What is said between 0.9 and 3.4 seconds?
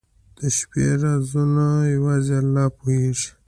رازونه یوازې الله پوهېږي.